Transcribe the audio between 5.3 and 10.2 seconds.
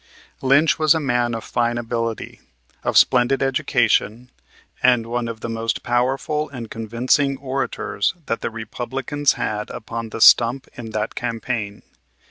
the most powerful and convincing orators that the Republicans had upon the